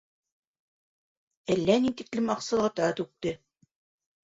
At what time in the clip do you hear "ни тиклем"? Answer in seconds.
1.85-2.33